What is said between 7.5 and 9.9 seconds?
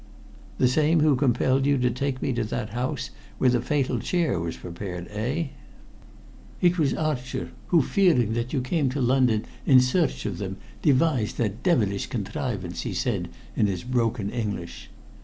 who, fearing that you came to London in